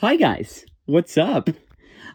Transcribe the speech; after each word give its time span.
Hi, 0.00 0.16
guys. 0.16 0.66
What's 0.84 1.16
up? 1.16 1.48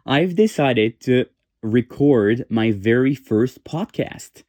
I've 0.05 0.35
decided 0.35 1.01
to 1.01 1.25
record 1.63 2.45
my 2.47 2.69
very 2.69 3.15
first 3.15 3.63
podcast. 3.63 4.43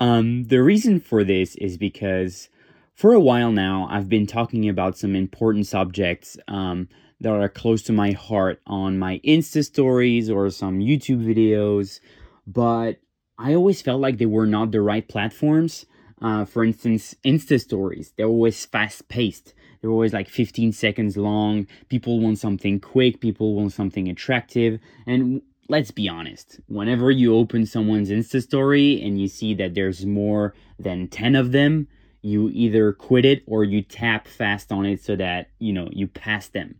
Um, 0.00 0.46
the 0.48 0.64
reason 0.64 0.98
for 0.98 1.22
this 1.22 1.54
is 1.54 1.76
because 1.76 2.48
for 2.96 3.12
a 3.12 3.20
while 3.20 3.52
now, 3.52 3.86
I've 3.88 4.08
been 4.08 4.26
talking 4.26 4.68
about 4.68 4.98
some 4.98 5.14
important 5.14 5.68
subjects 5.68 6.36
um, 6.48 6.88
that 7.20 7.30
are 7.32 7.48
close 7.48 7.82
to 7.82 7.92
my 7.92 8.10
heart 8.10 8.60
on 8.66 8.98
my 8.98 9.20
Insta 9.24 9.64
stories 9.64 10.28
or 10.28 10.50
some 10.50 10.80
YouTube 10.80 11.24
videos, 11.24 12.00
but 12.48 12.98
I 13.38 13.54
always 13.54 13.80
felt 13.80 14.00
like 14.00 14.18
they 14.18 14.26
were 14.26 14.44
not 14.44 14.72
the 14.72 14.80
right 14.80 15.06
platforms. 15.06 15.86
Uh, 16.20 16.44
for 16.44 16.64
instance, 16.64 17.14
Insta 17.24 17.60
stories, 17.60 18.12
they're 18.16 18.26
always 18.26 18.66
fast 18.66 19.08
paced 19.08 19.54
they're 19.82 19.90
always 19.90 20.12
like 20.12 20.28
15 20.28 20.72
seconds 20.72 21.16
long. 21.16 21.66
People 21.88 22.20
want 22.20 22.38
something 22.38 22.80
quick, 22.80 23.20
people 23.20 23.54
want 23.54 23.72
something 23.72 24.08
attractive. 24.08 24.78
And 25.06 25.42
let's 25.68 25.90
be 25.90 26.08
honest, 26.08 26.60
whenever 26.68 27.10
you 27.10 27.34
open 27.34 27.66
someone's 27.66 28.08
Insta 28.08 28.42
story 28.42 29.02
and 29.02 29.20
you 29.20 29.28
see 29.28 29.54
that 29.54 29.74
there's 29.74 30.06
more 30.06 30.54
than 30.78 31.08
10 31.08 31.34
of 31.34 31.52
them, 31.52 31.88
you 32.22 32.48
either 32.50 32.92
quit 32.92 33.24
it 33.24 33.42
or 33.46 33.64
you 33.64 33.82
tap 33.82 34.28
fast 34.28 34.70
on 34.70 34.86
it 34.86 35.02
so 35.02 35.16
that, 35.16 35.50
you 35.58 35.72
know, 35.72 35.88
you 35.90 36.06
pass 36.06 36.48
them. 36.48 36.76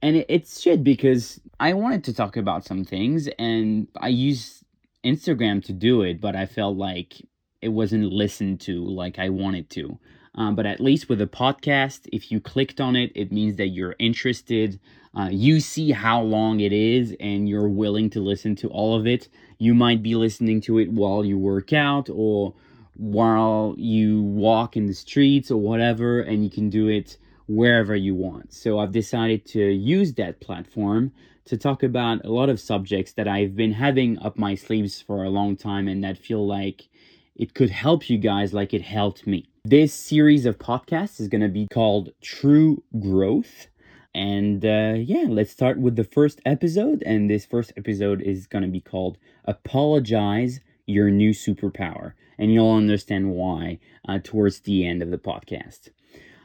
And 0.00 0.24
it's 0.28 0.60
shit 0.60 0.84
because 0.84 1.40
I 1.58 1.72
wanted 1.72 2.04
to 2.04 2.14
talk 2.14 2.36
about 2.36 2.64
some 2.64 2.84
things 2.84 3.28
and 3.38 3.88
I 4.00 4.08
use 4.08 4.62
Instagram 5.04 5.64
to 5.64 5.72
do 5.72 6.02
it, 6.02 6.20
but 6.20 6.36
I 6.36 6.46
felt 6.46 6.76
like 6.76 7.14
it 7.60 7.70
wasn't 7.70 8.12
listened 8.12 8.60
to 8.60 8.84
like 8.84 9.18
I 9.18 9.30
wanted 9.30 9.70
to. 9.70 9.98
Um, 10.36 10.54
but 10.54 10.66
at 10.66 10.80
least 10.80 11.08
with 11.08 11.20
a 11.20 11.26
podcast, 11.26 12.08
if 12.12 12.30
you 12.30 12.40
clicked 12.40 12.80
on 12.80 12.94
it, 12.94 13.10
it 13.14 13.32
means 13.32 13.56
that 13.56 13.68
you're 13.68 13.96
interested. 13.98 14.78
Uh, 15.14 15.30
you 15.32 15.60
see 15.60 15.92
how 15.92 16.20
long 16.20 16.60
it 16.60 16.72
is 16.72 17.14
and 17.20 17.48
you're 17.48 17.68
willing 17.68 18.10
to 18.10 18.20
listen 18.20 18.54
to 18.56 18.68
all 18.68 18.94
of 18.94 19.06
it. 19.06 19.28
You 19.58 19.74
might 19.74 20.02
be 20.02 20.14
listening 20.14 20.60
to 20.62 20.78
it 20.78 20.92
while 20.92 21.24
you 21.24 21.38
work 21.38 21.72
out 21.72 22.10
or 22.12 22.54
while 22.96 23.74
you 23.78 24.22
walk 24.22 24.76
in 24.76 24.86
the 24.86 24.94
streets 24.94 25.50
or 25.50 25.60
whatever, 25.60 26.20
and 26.20 26.44
you 26.44 26.50
can 26.50 26.70
do 26.70 26.88
it 26.88 27.16
wherever 27.46 27.94
you 27.94 28.14
want. 28.14 28.52
So 28.52 28.78
I've 28.78 28.92
decided 28.92 29.46
to 29.46 29.60
use 29.60 30.14
that 30.14 30.40
platform 30.40 31.12
to 31.46 31.56
talk 31.56 31.82
about 31.82 32.24
a 32.24 32.30
lot 32.30 32.48
of 32.48 32.58
subjects 32.58 33.12
that 33.12 33.28
I've 33.28 33.54
been 33.54 33.72
having 33.72 34.18
up 34.18 34.36
my 34.36 34.54
sleeves 34.54 35.00
for 35.00 35.24
a 35.24 35.30
long 35.30 35.56
time 35.56 35.88
and 35.88 36.02
that 36.04 36.18
feel 36.18 36.46
like 36.46 36.88
it 37.36 37.54
could 37.54 37.70
help 37.70 38.10
you 38.10 38.18
guys 38.18 38.52
like 38.52 38.74
it 38.74 38.82
helped 38.82 39.26
me. 39.26 39.46
This 39.68 39.92
series 39.92 40.46
of 40.46 40.60
podcasts 40.60 41.18
is 41.18 41.26
going 41.26 41.40
to 41.40 41.48
be 41.48 41.66
called 41.66 42.10
True 42.22 42.84
Growth. 43.00 43.66
And 44.14 44.64
uh, 44.64 44.94
yeah, 44.96 45.24
let's 45.28 45.50
start 45.50 45.80
with 45.80 45.96
the 45.96 46.04
first 46.04 46.40
episode. 46.46 47.02
And 47.04 47.28
this 47.28 47.44
first 47.44 47.72
episode 47.76 48.22
is 48.22 48.46
going 48.46 48.62
to 48.62 48.70
be 48.70 48.80
called 48.80 49.18
Apologize 49.44 50.60
Your 50.86 51.10
New 51.10 51.30
Superpower. 51.30 52.12
And 52.38 52.54
you'll 52.54 52.70
understand 52.70 53.32
why 53.32 53.80
uh, 54.08 54.20
towards 54.22 54.60
the 54.60 54.86
end 54.86 55.02
of 55.02 55.10
the 55.10 55.18
podcast. 55.18 55.88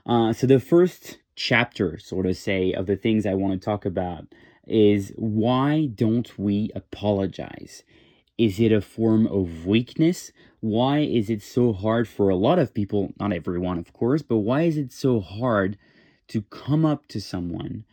Uh, 0.03 0.33
so, 0.33 0.47
the 0.47 0.59
first 0.59 1.19
chapter, 1.35 1.99
sort 1.99 2.25
of 2.25 2.35
say, 2.37 2.73
of 2.73 2.87
the 2.87 2.97
things 2.97 3.27
I 3.27 3.35
want 3.35 3.53
to 3.53 3.63
talk 3.63 3.85
about 3.85 4.25
is 4.65 5.13
why 5.15 5.91
don't 5.93 6.39
we 6.39 6.71
apologize? 6.73 7.83
Is 8.37 8.59
it 8.59 8.71
a 8.71 8.81
form 8.81 9.27
of 9.27 9.65
weakness? 9.65 10.31
Why 10.59 10.99
is 10.99 11.29
it 11.29 11.41
so 11.41 11.73
hard 11.73 12.07
for 12.07 12.29
a 12.29 12.35
lot 12.35 12.59
of 12.59 12.73
people, 12.73 13.13
not 13.19 13.33
everyone, 13.33 13.77
of 13.77 13.93
course, 13.93 14.21
but 14.21 14.37
why 14.37 14.63
is 14.63 14.77
it 14.77 14.91
so 14.91 15.19
hard 15.19 15.77
to 16.29 16.41
come 16.43 16.85
up 16.85 17.07
to 17.07 17.19
someone 17.19 17.83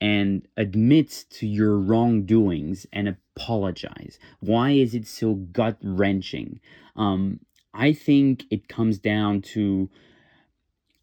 and 0.00 0.46
admit 0.56 1.24
to 1.30 1.46
your 1.46 1.78
wrongdoings 1.78 2.86
and 2.92 3.08
apologize? 3.08 4.18
Why 4.40 4.70
is 4.70 4.94
it 4.94 5.06
so 5.06 5.34
gut 5.34 5.78
wrenching? 5.82 6.60
Um, 6.96 7.40
I 7.74 7.92
think 7.92 8.44
it 8.50 8.68
comes 8.68 8.98
down 8.98 9.42
to 9.42 9.90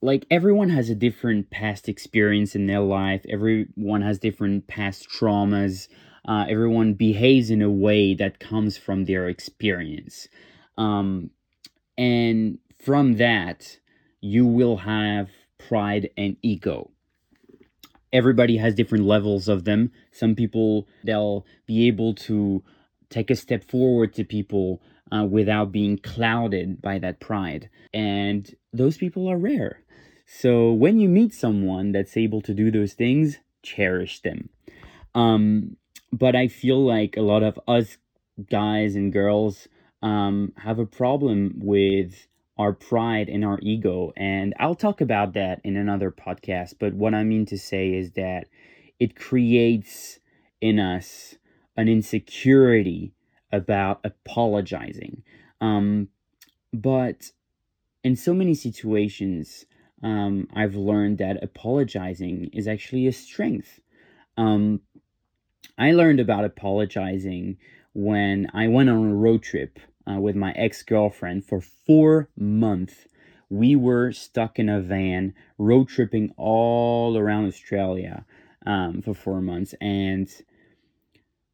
like 0.01 0.25
everyone 0.29 0.69
has 0.69 0.89
a 0.89 0.95
different 0.95 1.50
past 1.50 1.89
experience 1.89 2.56
in 2.56 2.67
their 2.67 2.81
life, 2.81 3.25
everyone 3.27 4.01
has 4.01 4.19
different 4.19 4.67
past 4.67 5.09
traumas 5.09 5.88
uh, 6.28 6.46
everyone 6.50 6.94
behaves 6.94 7.50
in 7.50 7.62
a 7.62 7.69
way 7.69 8.13
that 8.16 8.40
comes 8.40 8.78
from 8.78 9.06
their 9.06 9.28
experience. 9.30 10.28
Um, 10.78 11.30
and 11.97 12.59
from 12.80 13.18
that, 13.18 13.78
you 14.22 14.46
will 14.46 14.78
have 14.78 15.30
pride 15.58 16.09
and 16.18 16.38
ego. 16.41 16.91
Everybody 18.12 18.58
has 18.58 18.75
different 18.75 19.06
levels 19.06 19.47
of 19.47 19.66
them. 19.66 19.91
Some 20.12 20.36
people, 20.36 20.88
they'll 21.03 21.46
be 21.66 21.88
able 21.88 22.16
to 22.16 22.63
take 23.09 23.30
a 23.30 23.36
step 23.36 23.63
forward 23.63 24.13
to 24.13 24.24
people 24.24 24.81
uh, 25.12 25.25
without 25.25 25.72
being 25.72 25.97
clouded 25.97 26.81
by 26.81 26.97
that 27.00 27.19
pride. 27.19 27.69
And 27.94 28.53
those 28.74 28.97
people 28.97 29.30
are 29.30 29.38
rare. 29.38 29.81
So 30.25 30.72
when 30.72 31.00
you 31.00 31.07
meet 31.07 31.34
someone 31.34 31.92
that's 31.92 32.18
able 32.18 32.42
to 32.42 32.53
do 32.53 32.72
those 32.72 32.94
things, 32.94 33.38
cherish 33.62 34.22
them. 34.22 34.50
Um, 35.13 35.78
but 36.15 36.33
I 36.33 36.47
feel 36.47 36.83
like 36.83 37.17
a 37.17 37.21
lot 37.21 37.43
of 37.43 37.59
us 37.67 37.97
guys 38.49 38.95
and 38.95 39.11
girls 39.11 39.67
um, 40.01 40.53
have 40.55 40.79
a 40.79 40.85
problem 40.85 41.55
with 41.57 42.27
our 42.57 42.71
pride 42.71 43.27
and 43.27 43.43
our 43.43 43.59
ego. 43.61 44.13
And 44.15 44.53
I'll 44.57 44.75
talk 44.75 45.01
about 45.01 45.33
that 45.33 45.59
in 45.65 45.75
another 45.75 46.11
podcast. 46.11 46.75
But 46.79 46.93
what 46.93 47.13
I 47.13 47.23
mean 47.23 47.45
to 47.47 47.57
say 47.57 47.93
is 47.93 48.11
that 48.11 48.47
it 48.97 49.17
creates 49.17 50.19
in 50.61 50.79
us 50.79 51.35
an 51.75 51.89
insecurity 51.89 53.13
about 53.51 53.99
apologizing. 54.05 55.21
Um, 55.59 56.07
but 56.71 57.31
in 58.05 58.15
so 58.15 58.33
many 58.33 58.53
situations, 58.53 59.65
um, 60.01 60.47
I've 60.53 60.75
learned 60.75 61.17
that 61.17 61.43
apologizing 61.43 62.51
is 62.53 62.69
actually 62.69 63.05
a 63.07 63.11
strength. 63.11 63.81
Um, 64.37 64.79
I 65.78 65.91
learned 65.91 66.19
about 66.19 66.46
apologizing 66.46 67.58
when 67.94 68.50
I 68.53 68.68
went 68.68 68.90
on 68.90 69.12
a 69.12 69.16
road 69.16 69.44
trip 69.44 69.80
uh, 70.09 70.19
with 70.19 70.36
my 70.36 70.52
ex 70.53 70.84
girlfriend 70.84 71.46
for 71.46 71.62
four 71.62 72.30
months. 72.38 73.08
We 73.50 73.75
were 73.75 74.12
stuck 74.12 74.58
in 74.58 74.69
a 74.69 74.81
van, 74.81 75.34
road 75.58 75.90
tripping 75.90 76.34
all 76.38 77.18
around 77.18 77.46
Australia 77.47 78.25
um, 78.66 79.02
for 79.02 79.13
four 79.13 79.41
months. 79.41 79.75
And 79.80 80.30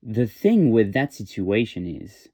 the 0.01 0.27
thing 0.27 0.71
with 0.71 0.93
that 0.93 1.13
situation 1.13 1.85
is 1.85 2.29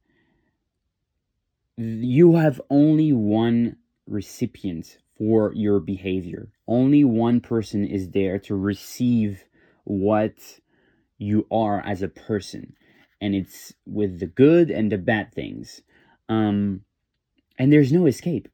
you 1.78 2.36
have 2.36 2.62
only 2.70 3.14
one 3.14 3.78
recipient 4.08 4.98
for 5.18 5.54
your 5.54 5.80
behavior, 5.80 6.50
only 6.68 7.04
one 7.04 7.42
person 7.42 7.86
is 7.86 8.12
there 8.12 8.40
to 8.40 8.56
receive 8.56 9.44
what 9.84 10.60
you 11.18 11.48
are 11.52 11.82
as 11.86 12.02
a 12.02 12.08
person. 12.08 12.74
And 13.20 13.34
it's 13.34 13.74
with 13.86 14.20
the 14.20 14.28
good 14.28 14.70
and 14.70 14.92
the 14.92 14.98
bad 14.98 15.34
things. 15.34 15.82
Um 16.30 16.82
and 17.58 17.74
there's 17.74 17.92
no 17.92 18.06
escape. 18.06 18.48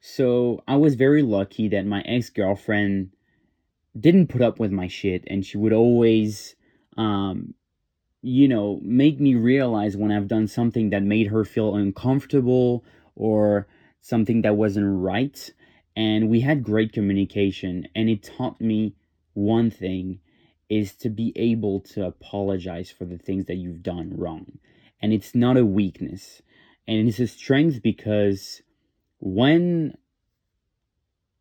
So 0.00 0.62
i 0.68 0.76
was 0.76 0.94
very 0.94 1.22
lucky 1.22 1.68
that 1.68 1.86
my 1.86 2.02
ex-girlfriend 2.02 3.10
didn't 3.98 4.28
put 4.28 4.42
up 4.42 4.58
with 4.58 4.72
my 4.72 4.88
shit. 4.88 5.24
And 5.26 5.44
she 5.44 5.56
would 5.58 5.72
always 5.72 6.56
um 6.96 7.54
you 8.22 8.48
know 8.48 8.80
make 8.82 9.20
me 9.20 9.34
realize 9.34 9.96
when 9.96 10.10
i've 10.10 10.26
done 10.26 10.48
something 10.48 10.90
that 10.90 11.02
made 11.02 11.28
her 11.28 11.44
feel 11.44 11.76
uncomfortable 11.76 12.82
or 13.14 13.68
something 14.00 14.42
that 14.42 14.56
wasn't 14.56 14.86
right. 15.02 15.52
And 15.96 16.28
we 16.28 16.40
had 16.40 16.62
great 16.62 16.92
communication. 16.92 17.88
And 17.94 18.08
it 18.08 18.22
taught 18.22 18.60
me 18.60 18.94
one 19.34 19.70
thing 19.70 20.20
is 20.68 20.94
to 20.94 21.08
be 21.08 21.32
able 21.36 21.80
to 21.80 22.04
apologize 22.04 22.90
for 22.90 23.04
the 23.04 23.18
things 23.18 23.46
that 23.46 23.56
you've 23.56 23.82
done 23.82 24.12
wrong. 24.16 24.58
And 25.00 25.12
it's 25.12 25.34
not 25.34 25.56
a 25.56 25.64
weakness. 25.64 26.42
And 26.88 27.08
it's 27.08 27.18
a 27.18 27.26
strength 27.26 27.82
because 27.82 28.62
when 29.18 29.96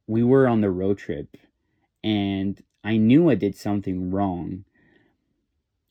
we 0.08 0.24
were 0.24 0.48
on 0.48 0.62
the 0.62 0.70
road 0.70 0.98
trip 0.98 1.38
and 2.04 2.62
I 2.84 2.98
knew 2.98 3.30
I 3.30 3.36
did 3.36 3.56
something 3.56 4.12
wrong, 4.12 4.66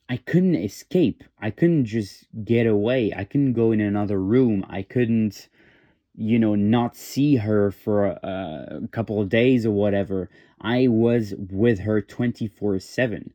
I 0.07 0.17
couldn't 0.17 0.55
escape. 0.55 1.23
I 1.41 1.49
couldn't 1.49 1.85
just 1.85 2.25
get 2.43 2.67
away. 2.67 3.11
I 3.15 3.23
couldn't 3.23 3.53
go 3.53 3.71
in 3.71 3.81
another 3.81 4.19
room. 4.19 4.65
I 4.69 4.83
couldn't, 4.83 5.49
you 6.13 6.37
know, 6.37 6.55
not 6.55 6.95
see 6.95 7.37
her 7.37 7.71
for 7.71 8.05
a, 8.05 8.81
a 8.83 8.87
couple 8.89 9.19
of 9.19 9.29
days 9.29 9.65
or 9.65 9.71
whatever. 9.71 10.29
I 10.65 10.87
was 10.87 11.35
with 11.37 11.79
her 11.81 12.01
24 12.01 12.79
7. 12.79 13.33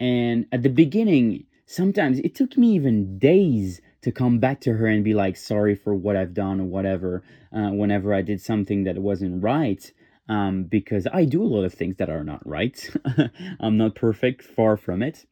And 0.00 0.46
at 0.50 0.64
the 0.64 0.68
beginning, 0.68 1.44
sometimes 1.64 2.18
it 2.18 2.34
took 2.34 2.58
me 2.58 2.74
even 2.74 3.20
days 3.20 3.80
to 4.02 4.10
come 4.10 4.40
back 4.40 4.60
to 4.62 4.72
her 4.74 4.86
and 4.88 5.04
be 5.04 5.14
like, 5.14 5.36
sorry 5.36 5.76
for 5.76 5.94
what 5.94 6.16
I've 6.16 6.34
done 6.34 6.60
or 6.60 6.64
whatever, 6.64 7.22
uh, 7.56 7.70
whenever 7.70 8.12
I 8.12 8.22
did 8.22 8.40
something 8.40 8.82
that 8.82 8.98
wasn't 8.98 9.44
right. 9.44 9.92
Um, 10.28 10.64
because 10.64 11.06
I 11.12 11.24
do 11.24 11.42
a 11.42 11.46
lot 11.46 11.64
of 11.64 11.72
things 11.72 11.96
that 11.98 12.10
are 12.10 12.24
not 12.24 12.44
right. 12.44 12.90
I'm 13.60 13.76
not 13.76 13.94
perfect, 13.94 14.42
far 14.42 14.76
from 14.76 15.02
it. 15.02 15.24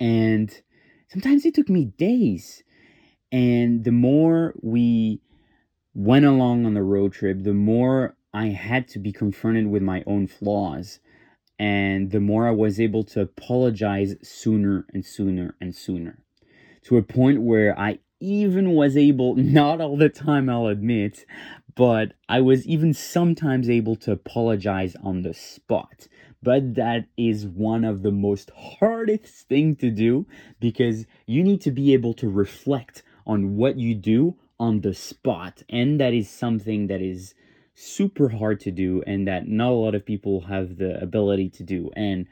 And 0.00 0.50
sometimes 1.08 1.44
it 1.44 1.54
took 1.54 1.68
me 1.68 1.84
days. 1.84 2.64
And 3.30 3.84
the 3.84 3.92
more 3.92 4.54
we 4.62 5.20
went 5.94 6.24
along 6.24 6.66
on 6.66 6.74
the 6.74 6.82
road 6.82 7.12
trip, 7.12 7.44
the 7.44 7.54
more 7.54 8.16
I 8.32 8.48
had 8.48 8.88
to 8.88 8.98
be 8.98 9.12
confronted 9.12 9.66
with 9.66 9.82
my 9.82 10.02
own 10.06 10.26
flaws. 10.26 11.00
And 11.58 12.10
the 12.10 12.20
more 12.20 12.48
I 12.48 12.52
was 12.52 12.80
able 12.80 13.04
to 13.04 13.20
apologize 13.20 14.16
sooner 14.22 14.86
and 14.94 15.04
sooner 15.04 15.54
and 15.60 15.74
sooner 15.74 16.18
to 16.82 16.96
a 16.96 17.02
point 17.02 17.42
where 17.42 17.78
I 17.78 17.98
even 18.20 18.72
was 18.72 18.96
able, 18.96 19.34
not 19.36 19.80
all 19.80 19.96
the 19.96 20.08
time, 20.08 20.48
I'll 20.48 20.66
admit, 20.66 21.24
but 21.74 22.12
I 22.28 22.40
was 22.40 22.66
even 22.66 22.94
sometimes 22.94 23.70
able 23.70 23.96
to 23.96 24.12
apologize 24.12 24.96
on 25.02 25.22
the 25.22 25.34
spot. 25.34 26.08
But 26.42 26.74
that 26.74 27.06
is 27.16 27.46
one 27.46 27.84
of 27.84 28.02
the 28.02 28.10
most 28.10 28.50
hardest 28.56 29.48
thing 29.48 29.76
to 29.76 29.90
do 29.90 30.26
because 30.58 31.06
you 31.26 31.42
need 31.42 31.60
to 31.62 31.70
be 31.70 31.92
able 31.92 32.14
to 32.14 32.30
reflect 32.30 33.02
on 33.26 33.56
what 33.56 33.76
you 33.76 33.94
do 33.94 34.36
on 34.58 34.80
the 34.80 34.94
spot. 34.94 35.62
And 35.68 36.00
that 36.00 36.14
is 36.14 36.30
something 36.30 36.86
that 36.86 37.02
is 37.02 37.34
super 37.80 38.28
hard 38.28 38.60
to 38.60 38.70
do 38.70 39.02
and 39.06 39.26
that 39.26 39.48
not 39.48 39.70
a 39.70 39.74
lot 39.74 39.94
of 39.94 40.04
people 40.04 40.42
have 40.42 40.76
the 40.76 41.00
ability 41.02 41.48
to 41.48 41.62
do. 41.62 41.90
And 41.96 42.26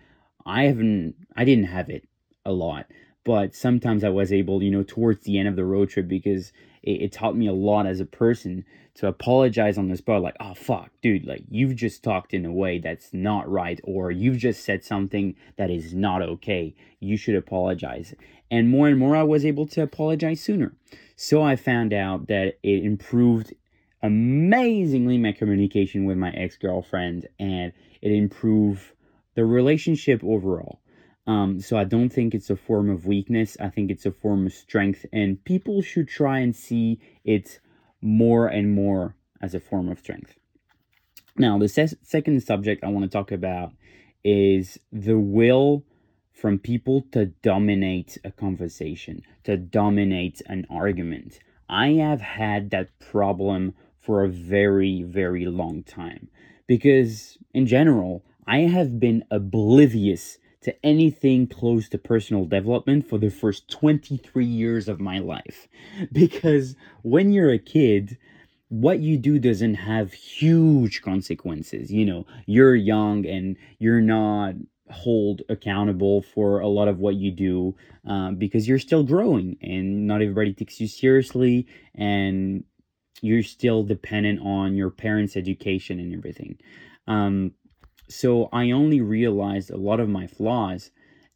I 0.44 0.64
haven't, 0.64 1.14
I 1.36 1.44
didn't 1.44 1.64
have 1.64 1.88
it 1.88 2.08
a 2.44 2.52
lot 2.52 2.86
but 3.28 3.54
sometimes 3.54 4.04
I 4.04 4.08
was 4.08 4.32
able, 4.32 4.62
you 4.62 4.70
know, 4.70 4.82
towards 4.82 5.24
the 5.24 5.38
end 5.38 5.48
of 5.48 5.56
the 5.56 5.64
road 5.66 5.90
trip 5.90 6.08
because 6.08 6.50
it, 6.82 7.02
it, 7.02 7.12
taught 7.12 7.36
me 7.36 7.46
a 7.46 7.52
lot 7.52 7.86
as 7.86 8.00
a 8.00 8.06
person 8.06 8.64
to 8.94 9.06
apologize 9.06 9.76
on 9.76 9.88
the 9.88 9.98
spot, 9.98 10.22
like, 10.22 10.36
oh 10.40 10.54
fuck, 10.54 10.90
dude, 11.02 11.26
like 11.26 11.44
you've 11.50 11.76
just 11.76 12.02
talked 12.02 12.32
in 12.32 12.46
a 12.46 12.52
way 12.52 12.78
that's 12.78 13.12
not 13.12 13.46
right, 13.46 13.82
or 13.84 14.10
you've 14.10 14.38
just 14.38 14.64
said 14.64 14.82
something 14.82 15.36
that 15.58 15.68
is 15.68 15.92
not 15.92 16.22
okay. 16.22 16.74
You 17.00 17.18
should 17.18 17.34
apologize. 17.34 18.14
And 18.50 18.70
more 18.70 18.88
and 18.88 18.98
more, 18.98 19.14
I 19.14 19.24
was 19.24 19.44
able 19.44 19.66
to 19.66 19.82
apologize 19.82 20.40
sooner. 20.40 20.72
So 21.14 21.42
I 21.42 21.54
found 21.54 21.92
out 21.92 22.28
that 22.28 22.56
it 22.62 22.82
improved 22.82 23.52
amazingly 24.02 25.18
my 25.18 25.32
communication 25.32 26.04
with 26.04 26.16
my 26.16 26.30
ex 26.30 26.56
girlfriend, 26.56 27.26
and 27.38 27.72
it 28.00 28.12
improved 28.12 28.82
the 29.34 29.44
relationship 29.44 30.22
overall. 30.24 30.80
Um, 31.26 31.60
so 31.60 31.76
I 31.76 31.84
don't 31.84 32.08
think 32.08 32.34
it's 32.34 32.50
a 32.50 32.56
form 32.56 32.88
of 32.88 33.06
weakness. 33.06 33.56
I 33.60 33.68
think 33.68 33.90
it's 33.90 34.06
a 34.06 34.10
form 34.10 34.46
of 34.46 34.52
strength, 34.52 35.04
and 35.12 35.42
people 35.44 35.82
should 35.82 36.08
try 36.08 36.38
and 36.38 36.56
see 36.56 37.00
it 37.24 37.60
more 38.00 38.46
and 38.46 38.72
more 38.72 39.14
as 39.42 39.54
a 39.54 39.60
form 39.60 39.88
of 39.88 39.98
strength. 39.98 40.34
Now, 41.36 41.58
the 41.58 41.68
se- 41.68 41.98
second 42.02 42.42
subject 42.42 42.82
I 42.82 42.88
want 42.88 43.04
to 43.04 43.10
talk 43.10 43.30
about 43.30 43.72
is 44.24 44.78
the 44.92 45.18
will 45.18 45.84
from 46.32 46.58
people 46.58 47.02
to 47.12 47.26
dominate 47.26 48.18
a 48.24 48.30
conversation, 48.30 49.22
to 49.44 49.56
dominate 49.56 50.40
an 50.46 50.66
argument. 50.70 51.40
I 51.68 51.90
have 51.92 52.20
had 52.20 52.70
that 52.70 52.98
problem 52.98 53.74
for 54.08 54.25
a 54.25 54.28
very, 54.31 55.02
very 55.02 55.44
long 55.44 55.82
time 55.82 56.31
because, 56.66 57.37
in 57.52 57.66
general, 57.66 58.25
I 58.46 58.60
have 58.60 58.99
been 58.99 59.22
oblivious 59.31 60.38
to 60.62 60.75
anything 60.82 61.46
close 61.46 61.90
to 61.90 61.99
personal 61.99 62.46
development 62.46 63.06
for 63.06 63.19
the 63.19 63.28
first 63.28 63.69
23 63.69 64.46
years 64.46 64.88
of 64.88 64.99
my 64.99 65.19
life. 65.19 65.69
Because 66.10 66.75
when 67.02 67.32
you're 67.32 67.52
a 67.52 67.58
kid, 67.58 68.16
what 68.70 69.00
you 69.00 69.19
do 69.19 69.38
doesn't 69.38 69.75
have 69.75 70.14
huge 70.14 71.02
consequences. 71.02 71.93
You 71.93 72.06
know, 72.06 72.26
you're 72.46 72.75
young 72.75 73.26
and 73.26 73.58
you're 73.78 74.00
not 74.00 74.55
hold 74.90 75.43
accountable 75.50 76.22
for 76.22 76.60
a 76.60 76.69
lot 76.69 76.88
of 76.88 76.99
what 76.99 77.16
you 77.16 77.31
do 77.31 77.76
um, 78.06 78.37
because 78.37 78.66
you're 78.66 78.78
still 78.78 79.02
growing 79.02 79.58
and 79.60 80.06
not 80.06 80.22
everybody 80.22 80.55
takes 80.55 80.81
you 80.81 80.88
seriously 80.88 81.66
and 81.94 82.64
you're 83.20 83.43
still 83.43 83.82
dependent 83.82 84.41
on 84.41 84.75
your 84.75 84.91
parents' 84.91 85.37
education 85.37 85.99
and 85.99 86.15
everything. 86.15 86.59
Um, 87.06 87.53
so 88.09 88.49
I 88.53 88.70
only 88.70 89.00
realized 89.00 89.70
a 89.70 89.76
lot 89.76 90.00
of 90.00 90.09
my 90.09 90.26
flaws 90.26 90.91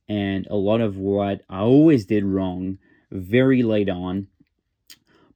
and 0.08 0.46
a 0.48 0.56
lot 0.56 0.80
of 0.80 0.96
what 0.96 1.42
I 1.48 1.60
always 1.60 2.06
did 2.06 2.24
wrong 2.24 2.78
very 3.10 3.62
late 3.62 3.88
on. 3.88 4.28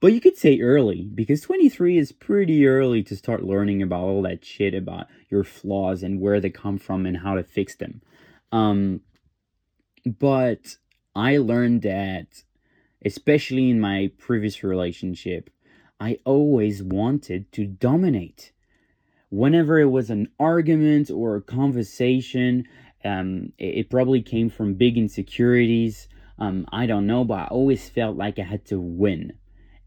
But 0.01 0.13
you 0.13 0.21
could 0.21 0.37
say 0.37 0.61
early 0.61 1.11
because 1.15 1.41
23 1.41 1.99
is 1.99 2.13
pretty 2.13 2.67
early 2.67 3.03
to 3.05 3.17
start 3.17 3.45
learning 3.45 3.83
about 3.83 4.03
all 4.03 4.23
that 4.23 4.45
shit 4.45 4.75
about 4.75 5.07
your 5.31 5.45
flaws 5.45 6.03
and 6.03 6.21
where 6.21 6.41
they 6.41 6.51
come 6.51 6.79
from 6.79 7.07
and 7.07 7.17
how 7.17 7.35
to 7.35 7.43
fix 7.43 7.77
them. 7.77 8.03
Um, 8.53 9.01
but 10.05 10.77
I 11.15 11.39
learned 11.39 11.83
that, 11.83 12.43
especially 13.05 13.71
in 13.71 13.81
my 13.81 14.11
previous 14.19 14.63
relationship, 14.63 15.51
I 15.99 16.19
always 16.25 16.83
wanted 16.83 17.51
to 17.53 17.67
dominate 17.67 18.53
whenever 19.31 19.81
it 19.81 19.91
was 19.91 20.11
an 20.11 20.29
argument 20.39 21.11
or 21.11 21.37
a 21.37 21.43
conversation, 21.43 22.65
um, 23.05 23.53
it, 23.59 23.79
it, 23.79 23.91
probably 23.91 24.23
came 24.23 24.49
from 24.49 24.75
big 24.75 24.97
insecurities. 24.97 26.09
Um, 26.39 26.67
I 26.73 26.87
don't 26.87 27.07
know, 27.07 27.25
but 27.25 27.35
I 27.35 27.47
always 27.47 27.89
felt 27.89 28.17
like 28.17 28.39
I 28.39 28.43
had 28.43 28.65
to 28.67 28.81
win. 28.81 29.35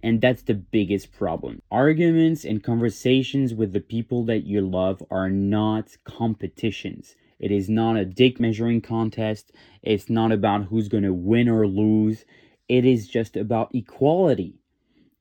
And 0.02 0.22
that's 0.22 0.44
the 0.44 0.54
biggest 0.54 1.12
problem. 1.12 1.62
Arguments 1.72 2.46
and 2.46 2.64
conversations 2.64 3.54
with 3.54 3.74
the 3.74 3.82
people 3.82 4.24
that 4.26 4.46
you 4.46 4.62
love 4.62 5.04
are 5.12 5.30
not 5.30 5.98
competitions. 6.06 7.16
It 7.40 7.52
is 7.52 7.70
not 7.70 7.98
a 7.98 8.06
dick 8.06 8.40
measuring 8.40 8.82
contest. 8.82 9.52
It's 9.82 10.10
not 10.10 10.32
about 10.32 10.66
who's 10.66 10.88
going 10.88 11.04
to 11.04 11.14
win 11.14 11.50
or 11.50 11.68
lose. 11.68 12.24
It 12.68 12.86
is 12.86 13.08
just 13.08 13.36
about 13.36 13.74
equality. 13.74 14.59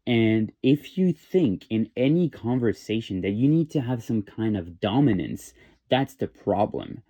And 0.09 0.53
if 0.63 0.97
you 0.97 1.13
think 1.13 1.67
in 1.69 1.91
any 1.95 2.31
conversation 2.31 3.21
that 3.21 3.33
you 3.33 3.47
need 3.47 3.71
to 3.73 3.83
have 3.83 4.03
some 4.03 4.23
kind 4.23 4.57
of 4.57 4.81
dominance, 4.81 5.53
that's 5.91 6.15
the 6.15 6.27
problem. 6.27 7.03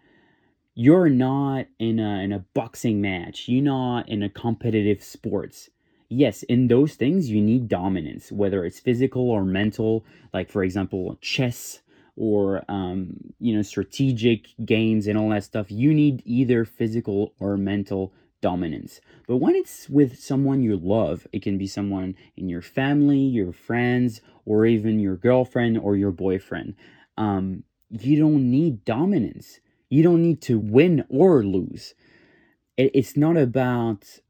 You're 0.74 1.08
not 1.08 1.66
in 1.78 2.00
a, 2.00 2.18
in 2.24 2.32
a 2.32 2.44
boxing 2.54 3.00
match, 3.00 3.48
you're 3.48 3.62
not 3.62 4.08
in 4.08 4.24
a 4.24 4.28
competitive 4.28 5.00
sports. 5.00 5.70
Yes, 6.08 6.42
in 6.42 6.66
those 6.66 6.94
things, 6.94 7.30
you 7.30 7.40
need 7.40 7.68
dominance, 7.68 8.32
whether 8.32 8.64
it's 8.64 8.80
physical 8.80 9.30
or 9.30 9.44
mental, 9.44 10.04
like, 10.34 10.50
for 10.50 10.64
example, 10.64 11.18
chess 11.20 11.82
or 12.16 12.64
um, 12.68 13.14
you 13.38 13.54
know 13.54 13.62
strategic 13.62 14.48
games 14.64 15.06
and 15.06 15.16
all 15.16 15.28
that 15.28 15.44
stuff 15.44 15.70
you 15.70 15.94
need 15.94 16.20
either 16.24 16.64
physical 16.64 17.32
or 17.38 17.56
mental 17.56 18.12
dominance. 18.40 19.00
But 19.26 19.36
when 19.36 19.54
it's 19.54 19.88
with 19.88 20.18
someone 20.20 20.62
you 20.62 20.76
love, 20.76 21.26
it 21.32 21.42
can 21.42 21.58
be 21.58 21.66
someone 21.66 22.16
in 22.36 22.48
your 22.48 22.62
family, 22.62 23.18
your 23.18 23.52
friends, 23.52 24.20
or 24.44 24.66
even 24.66 25.00
your 25.00 25.16
girlfriend 25.16 25.78
or 25.78 25.96
your 25.96 26.12
boyfriend. 26.12 26.74
Um, 27.16 27.64
you 27.90 28.18
don't 28.18 28.50
need 28.50 28.84
dominance. 28.84 29.60
You 29.88 30.02
don't 30.02 30.22
need 30.22 30.42
to 30.42 30.58
win 30.58 31.04
or 31.08 31.42
lose. 31.42 31.94
It, 32.76 32.90
it's 32.94 33.16
not 33.16 33.36
about 33.36 34.20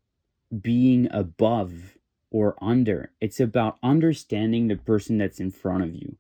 being 0.62 1.08
above 1.10 1.98
or 2.30 2.56
under. 2.62 3.10
It's 3.20 3.40
about 3.40 3.78
understanding 3.82 4.68
the 4.68 4.76
person 4.76 5.18
that's 5.18 5.40
in 5.40 5.50
front 5.50 5.82
of 5.84 5.94
you, 5.94 6.16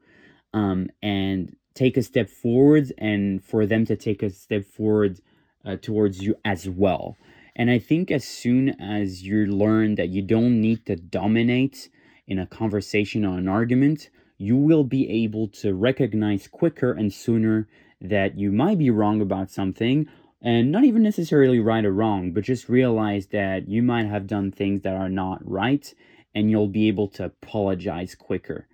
um, 0.52 0.90
and 1.02 1.56
take 1.74 1.96
a 1.96 2.02
step 2.02 2.28
forward, 2.28 2.92
and 2.98 3.42
for 3.42 3.66
them 3.66 3.86
to 3.86 3.96
take 3.96 4.22
a 4.22 4.30
step 4.30 4.64
forward 4.64 5.20
uh, 5.64 5.76
towards 5.80 6.22
you 6.22 6.34
as 6.44 6.68
well. 6.68 7.16
And 7.58 7.70
I 7.70 7.80
think 7.80 8.12
as 8.12 8.24
soon 8.24 8.80
as 8.80 9.24
you 9.24 9.44
learn 9.46 9.96
that 9.96 10.10
you 10.10 10.22
don't 10.22 10.60
need 10.60 10.86
to 10.86 10.94
dominate 10.94 11.90
in 12.28 12.38
a 12.38 12.46
conversation 12.46 13.24
or 13.24 13.36
an 13.36 13.48
argument, 13.48 14.10
you 14.38 14.56
will 14.56 14.84
be 14.84 15.10
able 15.24 15.48
to 15.48 15.74
recognize 15.74 16.46
quicker 16.46 16.92
and 16.92 17.12
sooner 17.12 17.66
that 18.00 18.38
you 18.38 18.52
might 18.52 18.78
be 18.78 18.90
wrong 18.90 19.20
about 19.20 19.50
something 19.50 20.06
and 20.40 20.70
not 20.70 20.84
even 20.84 21.02
necessarily 21.02 21.58
right 21.58 21.84
or 21.84 21.92
wrong, 21.92 22.30
but 22.30 22.44
just 22.44 22.68
realize 22.68 23.26
that 23.26 23.66
you 23.66 23.82
might 23.82 24.06
have 24.06 24.28
done 24.28 24.52
things 24.52 24.82
that 24.82 24.94
are 24.94 25.08
not 25.08 25.40
right 25.44 25.92
and 26.32 26.52
you'll 26.52 26.68
be 26.68 26.86
able 26.86 27.08
to 27.08 27.24
apologize 27.24 28.14
quicker. 28.14 28.68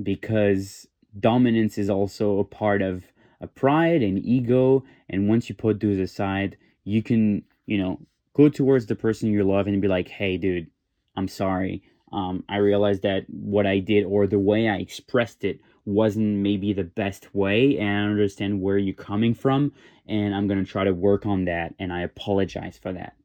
Because 0.00 0.86
dominance 1.18 1.76
is 1.76 1.90
also 1.90 2.38
a 2.38 2.44
part 2.44 2.82
of 2.82 3.02
a 3.40 3.48
pride 3.48 4.02
and 4.02 4.24
ego 4.24 4.84
and 5.10 5.28
once 5.28 5.48
you 5.48 5.54
put 5.54 5.80
those 5.80 5.98
aside 5.98 6.56
you 6.84 7.02
can 7.02 7.42
you 7.66 7.76
know 7.76 8.00
go 8.34 8.48
towards 8.48 8.86
the 8.86 8.94
person 8.94 9.30
you 9.30 9.44
love 9.44 9.66
and 9.66 9.82
be 9.82 9.88
like, 9.88 10.08
hey, 10.08 10.36
dude, 10.36 10.68
I'm 11.16 11.28
sorry. 11.28 11.82
Um, 12.12 12.44
I 12.48 12.58
realized 12.58 13.02
that 13.02 13.24
what 13.28 13.66
I 13.66 13.78
did 13.78 14.04
or 14.04 14.26
the 14.26 14.38
way 14.38 14.68
I 14.68 14.76
expressed 14.76 15.44
it 15.44 15.60
wasn't 15.84 16.38
maybe 16.38 16.72
the 16.72 16.84
best 16.84 17.34
way, 17.34 17.78
and 17.78 17.88
I 17.88 18.04
understand 18.04 18.60
where 18.60 18.78
you're 18.78 18.94
coming 18.94 19.34
from, 19.34 19.72
and 20.06 20.34
I'm 20.34 20.46
gonna 20.46 20.64
try 20.64 20.84
to 20.84 20.94
work 20.94 21.26
on 21.26 21.46
that, 21.46 21.74
and 21.78 21.92
I 21.92 22.02
apologize 22.02 22.78
for 22.78 22.92
that. 22.92 23.16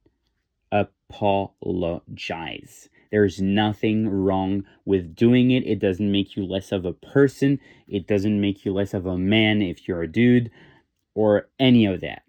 Apologize. 0.72 2.90
There's 3.12 3.42
nothing 3.42 4.10
wrong 4.10 4.66
with 4.86 5.16
doing 5.16 5.52
it. 5.52 5.66
It 5.66 5.80
doesn't 5.80 6.12
make 6.12 6.36
you 6.36 6.46
less 6.46 6.72
of 6.72 6.86
a 6.86 6.94
person. 6.94 7.60
It 7.88 8.08
doesn't 8.08 8.42
make 8.42 8.66
you 8.66 8.74
less 8.74 8.94
of 8.94 9.06
a 9.06 9.18
man 9.18 9.62
if 9.62 9.88
you're 9.88 10.02
a 10.02 10.12
dude 10.12 10.52
or 11.14 11.48
any 11.60 11.86
of 11.86 12.02
that. 12.02 12.24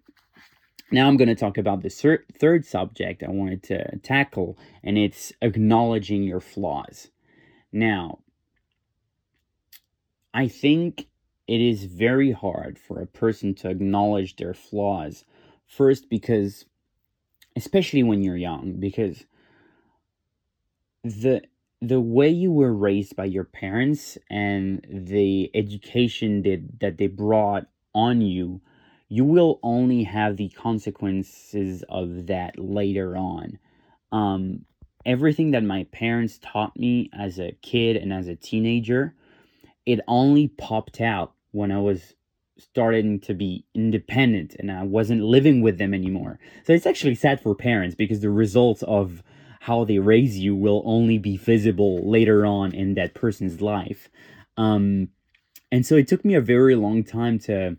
Now 0.91 1.07
I'm 1.07 1.17
going 1.17 1.29
to 1.29 1.35
talk 1.35 1.57
about 1.57 1.81
the 1.81 1.89
thir- 1.89 2.25
third 2.39 2.65
subject 2.65 3.23
I 3.23 3.29
wanted 3.29 3.63
to 3.63 3.97
tackle, 3.99 4.57
and 4.83 4.97
it's 4.97 5.31
acknowledging 5.41 6.23
your 6.23 6.39
flaws. 6.39 7.09
Now, 7.71 8.19
I 10.33 10.47
think 10.47 11.07
it 11.47 11.61
is 11.61 11.85
very 11.85 12.31
hard 12.31 12.77
for 12.77 13.01
a 13.01 13.07
person 13.07 13.55
to 13.55 13.69
acknowledge 13.69 14.35
their 14.35 14.53
flaws. 14.53 15.25
First, 15.65 16.09
because, 16.09 16.65
especially 17.55 18.03
when 18.03 18.23
you're 18.23 18.37
young, 18.37 18.73
because 18.79 19.25
the 21.03 21.41
the 21.81 22.01
way 22.01 22.29
you 22.29 22.51
were 22.51 22.73
raised 22.73 23.15
by 23.15 23.25
your 23.25 23.45
parents 23.45 24.17
and 24.29 24.85
the 24.89 25.49
education 25.53 26.41
that, 26.41 26.79
that 26.81 26.97
they 26.97 27.07
brought 27.07 27.67
on 27.95 28.19
you 28.21 28.61
you 29.09 29.25
will 29.25 29.59
only 29.63 30.03
have 30.03 30.37
the 30.37 30.49
consequences 30.49 31.83
of 31.89 32.27
that 32.27 32.59
later 32.59 33.17
on. 33.17 33.57
Um, 34.11 34.65
everything 35.05 35.51
that 35.51 35.63
my 35.63 35.85
parents 35.91 36.39
taught 36.41 36.77
me 36.77 37.09
as 37.11 37.39
a 37.39 37.57
kid 37.63 37.97
and 37.97 38.13
as 38.13 38.27
a 38.27 38.35
teenager, 38.35 39.15
it 39.85 39.99
only 40.07 40.47
popped 40.47 41.01
out 41.01 41.33
when 41.51 41.71
I 41.71 41.79
was 41.79 42.13
starting 42.59 43.19
to 43.21 43.33
be 43.33 43.65
independent 43.73 44.55
and 44.59 44.71
I 44.71 44.83
wasn't 44.83 45.23
living 45.23 45.61
with 45.61 45.79
them 45.79 45.93
anymore. 45.93 46.39
So 46.65 46.73
it's 46.73 46.85
actually 46.85 47.15
sad 47.15 47.41
for 47.41 47.55
parents 47.55 47.95
because 47.95 48.19
the 48.19 48.29
results 48.29 48.83
of 48.83 49.23
how 49.61 49.85
they 49.85 49.97
raise 49.99 50.37
you 50.37 50.55
will 50.55 50.83
only 50.85 51.17
be 51.17 51.37
visible 51.37 52.07
later 52.07 52.45
on 52.45 52.73
in 52.73 52.93
that 52.93 53.15
person's 53.15 53.61
life. 53.61 54.09
Um, 54.57 55.09
and 55.71 55.85
so 55.85 55.95
it 55.95 56.07
took 56.07 56.23
me 56.23 56.35
a 56.35 56.41
very 56.41 56.75
long 56.75 57.03
time 57.03 57.39
to 57.39 57.77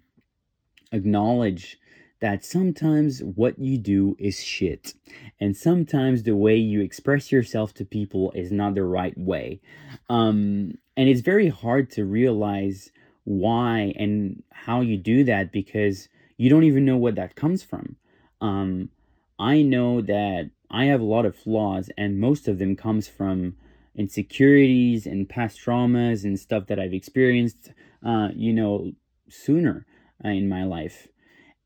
acknowledge 0.93 1.79
that 2.21 2.45
sometimes 2.45 3.21
what 3.21 3.59
you 3.59 3.79
do 3.79 4.15
is 4.19 4.43
shit. 4.43 4.95
And 5.41 5.57
sometimes 5.57 6.23
the 6.23 6.37
way 6.37 6.57
you 6.57 6.81
express 6.83 7.33
yourself 7.33 7.73
to 7.75 7.85
people 7.85 8.31
is 8.33 8.53
not 8.53 8.75
the 8.75 8.85
right 8.85 9.17
way. 9.17 9.61
Um, 10.09 10.75
and 10.97 11.09
it's 11.09 11.23
very 11.23 11.49
hard 11.49 11.91
to 11.93 12.05
realize 12.05 12.91
why 13.25 13.95
and 13.97 14.43
how 14.53 14.83
you 14.83 14.99
do 14.99 15.25
that 15.25 15.51
because 15.51 16.09
you 16.37 16.51
don't 16.51 16.65
even 16.65 16.85
know 16.85 16.97
what 16.97 17.15
that 17.15 17.37
comes 17.37 17.63
from. 17.63 17.97
Um, 18.41 18.91
I 19.39 19.63
know 19.63 20.03
that 20.03 20.51
I 20.71 20.85
have 20.87 21.01
a 21.01 21.05
lot 21.05 21.25
of 21.25 21.35
flaws, 21.35 21.91
and 21.97 22.21
most 22.21 22.47
of 22.47 22.59
them 22.59 22.77
comes 22.77 23.09
from 23.09 23.57
insecurities 23.97 25.07
and 25.07 25.29
past 25.29 25.59
traumas 25.59 26.25
and 26.25 26.39
stuff 26.39 26.67
that 26.67 26.79
I've 26.79 26.93
experienced, 26.93 27.73
uh, 28.05 28.29
you 28.35 28.53
know, 28.53 28.93
sooner 29.29 29.87
in 30.25 30.49
my 30.49 30.65
life. 30.65 31.09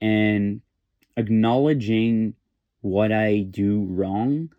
And 0.01 0.61
acknowledging 1.17 2.35
what 2.81 3.13
I 3.13 3.41
do 3.41 3.87
wrong 3.89 4.51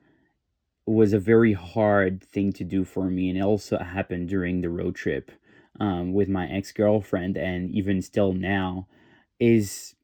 was 0.86 1.14
a 1.14 1.20
very 1.20 1.54
hard 1.54 2.24
thing 2.24 2.54
to 2.54 2.64
do 2.64 2.84
for 2.84 3.06
me 3.06 3.30
and 3.30 3.38
it 3.38 3.44
also 3.44 3.78
happened 3.80 4.30
during 4.30 4.62
the 4.62 4.70
road 4.70 4.96
trip 4.96 5.32
um, 5.80 6.14
with 6.14 6.30
my 6.30 6.48
ex-girlfriend 6.48 7.38
and 7.38 7.72
even 7.72 8.02
still 8.02 8.34
now 8.34 8.88
is 9.40 9.96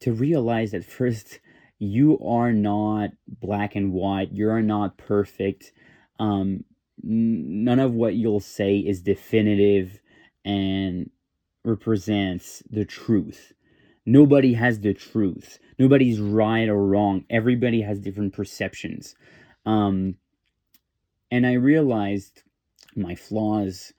to 0.00 0.12
realize 0.12 0.72
that 0.72 0.84
first 0.84 1.40
you 1.78 2.18
are 2.20 2.52
not 2.52 3.10
black 3.26 3.74
and 3.74 3.92
white 3.92 4.30
you 4.32 4.48
are 4.48 4.62
not 4.62 4.98
perfect 4.98 5.72
um, 6.18 6.64
none 7.02 7.78
of 7.78 7.92
what 7.92 8.14
you'll 8.14 8.40
say 8.40 8.78
is 8.78 9.00
definitive 9.02 10.00
and 10.44 11.10
represents 11.66 12.62
the 12.70 12.84
truth. 12.84 13.52
Nobody 14.06 14.54
has 14.54 14.80
the 14.80 14.94
truth. 14.94 15.58
Nobody's 15.78 16.20
right 16.20 16.68
or 16.68 16.86
wrong. 16.86 17.24
Everybody 17.28 17.82
has 17.82 17.98
different 17.98 18.32
perceptions. 18.32 19.14
Um, 19.66 20.16
and 21.30 21.46
I 21.46 21.54
realized 21.54 22.42
my 22.94 23.16
flaws 23.16 23.92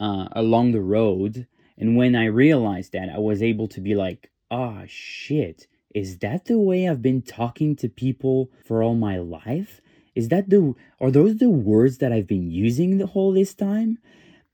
uh, 0.00 0.28
along 0.32 0.72
the 0.72 0.80
road. 0.80 1.46
And 1.78 1.96
when 1.96 2.16
I 2.16 2.26
realized 2.26 2.92
that, 2.92 3.08
I 3.08 3.18
was 3.18 3.42
able 3.42 3.68
to 3.68 3.80
be 3.80 3.94
like, 3.94 4.30
ah, 4.50 4.80
oh, 4.82 4.84
shit, 4.86 5.68
is 5.94 6.18
that 6.18 6.46
the 6.46 6.58
way 6.58 6.88
I've 6.88 7.02
been 7.02 7.22
talking 7.22 7.76
to 7.76 7.88
people 7.88 8.50
for 8.66 8.82
all 8.82 8.96
my 8.96 9.18
life? 9.18 9.80
Is 10.16 10.28
that 10.28 10.50
the, 10.50 10.74
are 11.00 11.10
those 11.10 11.36
the 11.36 11.50
words 11.50 11.98
that 11.98 12.12
I've 12.12 12.26
been 12.26 12.50
using 12.50 12.98
the 12.98 13.06
whole 13.06 13.32
this 13.32 13.54
time? 13.54 13.98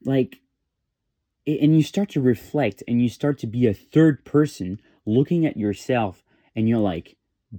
Like, 0.04 0.40
and 1.46 1.76
you 1.76 1.82
start 1.82 2.10
to 2.10 2.20
reflect 2.20 2.82
and 2.86 3.02
you 3.02 3.08
start 3.08 3.38
to 3.38 3.46
be 3.46 3.66
a 3.66 3.74
third 3.74 4.24
person 4.24 4.80
looking 5.06 5.46
at 5.46 5.56
yourself 5.56 6.22
and 6.54 6.68
you're 6.68 6.78
like 6.78 7.16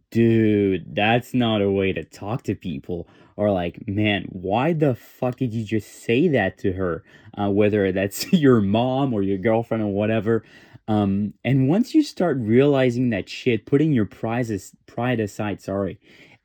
dude 0.09 0.95
that's 0.95 1.33
not 1.33 1.61
a 1.61 1.69
way 1.69 1.91
to 1.91 2.03
talk 2.03 2.43
to 2.43 2.55
people. 2.55 3.07
Or 3.37 3.51
like 3.51 3.87
man 3.87 4.25
why 4.29 4.73
the 4.73 4.95
fuck 4.95 5.37
did 5.37 5.53
you 5.53 5.63
just 5.65 6.03
say 6.03 6.27
that 6.29 6.57
to 6.59 6.73
her? 6.73 7.03
Uh, 7.37 7.49
whether 7.49 7.91
that's 7.91 8.31
your 8.33 8.61
mom 8.61 9.13
or 9.13 9.21
your 9.21 9.37
girlfriend 9.37 9.83
or 9.83 9.93
whatever. 9.93 10.43
Um, 10.87 11.33
and 11.43 11.69
once 11.69 11.93
you 11.93 12.03
start 12.03 12.37
realizing 12.39 13.11
that 13.11 13.29
shit 13.29 13.65
putting 13.65 13.93
your 13.93 14.05
prizes 14.05 14.73
pride 14.85 15.19
aside 15.19 15.61
sorry 15.61 15.99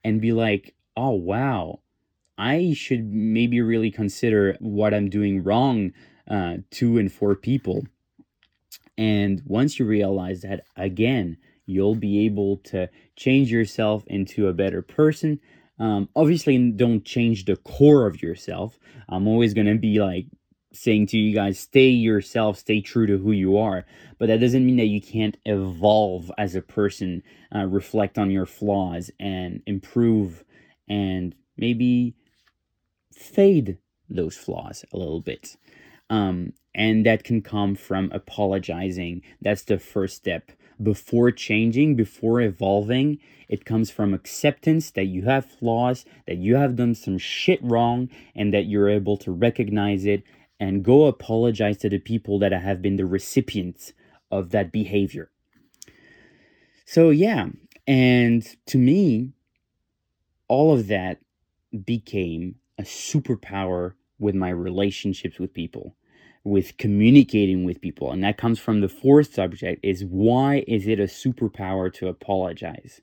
and 0.05 0.21
be 0.21 0.33
like 0.33 0.75
oh 0.97 1.11
wow. 1.11 1.81
I 2.39 2.75
should 2.75 3.11
maybe 3.11 3.63
really 3.63 3.91
consider 3.91 4.57
what 4.61 4.93
i'm 4.93 5.09
doing 5.09 5.43
wrong 5.43 5.93
uh, 6.31 6.57
two 6.71 6.99
and 6.99 7.13
four 7.13 7.35
people. 7.35 7.85
And 8.99 9.43
once 9.45 9.79
you 9.79 9.87
realize 9.87 10.41
that, 10.41 10.65
again, 10.77 11.37
you'll 11.67 11.97
be 11.97 12.25
able 12.27 12.59
to 12.59 12.89
change 13.17 13.51
yourself 13.51 14.05
into 14.07 14.49
a 14.49 14.55
better 14.55 14.83
person. 14.83 15.41
Um, 15.79 16.09
obviously, 16.17 16.57
don't 16.71 17.05
change 17.05 17.45
the 17.45 17.57
core 17.57 18.07
of 18.07 18.23
yourself. 18.23 18.79
I'm 19.09 19.29
always 19.29 19.53
going 19.53 19.67
to 19.67 19.79
be 19.79 20.01
like 20.01 20.27
saying 20.73 21.07
to 21.09 21.19
you 21.19 21.35
guys, 21.35 21.59
stay 21.59 21.89
yourself, 21.89 22.59
stay 22.59 22.81
true 22.81 23.07
to 23.07 23.19
who 23.19 23.33
you 23.33 23.59
are. 23.59 23.85
But 24.19 24.29
that 24.29 24.41
doesn't 24.41 24.65
mean 24.65 24.77
that 24.77 24.87
you 24.87 25.01
can't 25.01 25.37
evolve 25.45 26.31
as 26.39 26.55
a 26.55 26.63
person, 26.63 27.23
uh, 27.55 27.67
reflect 27.67 28.19
on 28.19 28.31
your 28.31 28.47
flaws, 28.47 29.11
and 29.19 29.63
improve 29.67 30.45
and 30.89 31.35
maybe 31.57 32.15
fade 33.13 33.79
those 34.09 34.37
flaws 34.37 34.85
a 34.93 34.97
little 34.97 35.21
bit. 35.21 35.57
Um, 36.09 36.53
and 36.75 37.07
that 37.07 37.25
can 37.25 37.43
come 37.43 37.75
from 37.75 38.11
apologizing. 38.13 39.23
That's 39.41 39.63
the 39.63 39.79
first 39.79 40.17
step. 40.17 40.53
Before 40.83 41.31
changing, 41.31 41.97
before 41.97 42.41
evolving, 42.41 43.19
it 43.49 43.65
comes 43.65 43.91
from 43.91 44.13
acceptance 44.13 44.91
that 44.91 45.07
you 45.07 45.23
have 45.23 45.47
flaws, 45.47 46.05
that 46.27 46.37
you 46.37 46.57
have 46.57 46.77
done 46.77 46.95
some 46.95 47.17
shit 47.17 47.63
wrong, 47.63 48.11
and 48.35 48.53
that 48.53 48.67
you're 48.67 48.91
able 48.91 49.17
to 49.19 49.33
recognize 49.33 50.05
it 50.05 50.23
and 50.61 50.85
go 50.85 51.07
apologize 51.07 51.79
to 51.79 51.89
the 51.89 51.99
people 51.99 52.39
that 52.41 52.53
have 52.53 52.83
been 52.83 52.97
the 52.97 53.07
recipients 53.07 53.95
of 54.31 54.51
that 54.51 54.71
behavior. 54.71 55.31
So, 56.85 57.11
yeah, 57.11 57.49
and 57.87 58.47
to 58.67 58.79
me, 58.79 59.33
all 60.49 60.73
of 60.75 60.89
that 60.89 61.19
became 61.85 62.57
a 62.79 62.83
superpower 62.83 63.95
with 64.19 64.35
my 64.35 64.51
relationships 64.51 65.39
with 65.39 65.53
people 65.55 65.95
with 66.47 66.77
communicating 66.77 67.65
with 67.65 67.81
people. 67.81 68.13
And 68.13 68.23
that 68.23 68.39
comes 68.39 68.61
from 68.61 68.81
the 68.81 68.89
fourth 68.89 69.35
subject 69.35 69.85
is 69.85 70.05
why 70.05 70.65
is 70.69 70.87
it 70.87 71.01
a 71.01 71.05
superpower 71.05 71.93
to 71.95 72.07
apologize? 72.07 73.01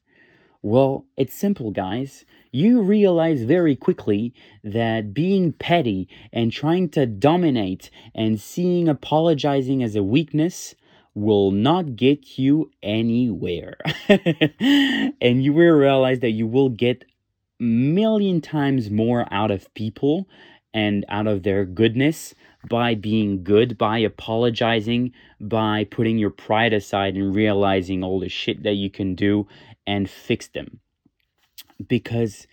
Well 0.61 1.05
it's 1.17 1.35
simple 1.35 1.69
guys. 1.71 2.23
You 2.51 2.81
realize 2.81 3.43
very 3.43 3.75
quickly 3.75 4.33
that 4.63 5.13
being 5.13 5.51
petty 5.51 6.07
and 6.31 6.53
trying 6.53 6.87
to 6.89 7.05
dominate 7.05 7.89
and 8.15 8.39
seeing 8.39 8.87
apologizing 8.87 9.83
as 9.83 9.97
a 9.97 10.03
weakness 10.03 10.73
will 11.13 11.51
not 11.51 11.97
get 11.97 12.39
you 12.39 12.71
anywhere. 12.81 13.75
And 15.21 15.43
you 15.43 15.53
will 15.53 15.75
realize 15.75 16.19
that 16.19 16.31
you 16.31 16.47
will 16.47 16.69
get 16.69 17.05
million 17.59 18.41
times 18.41 18.89
more 18.89 19.25
out 19.31 19.51
of 19.51 19.73
people 19.73 20.27
and 20.73 21.05
out 21.09 21.27
of 21.27 21.43
their 21.43 21.65
goodness 21.65 22.33
by 22.69 22.95
being 22.95 23.43
good, 23.43 23.77
by 23.77 23.99
apologizing, 23.99 25.11
by 25.39 25.83
putting 25.85 26.17
your 26.17 26.29
pride 26.29 26.73
aside 26.73 27.15
and 27.15 27.35
realizing 27.35 28.03
all 28.03 28.19
the 28.19 28.29
shit 28.29 28.63
that 28.63 28.73
you 28.73 28.89
can 28.89 29.15
do 29.15 29.47
and 29.85 30.09
fix 30.09 30.47
them. 30.47 30.79
Because 31.85 32.47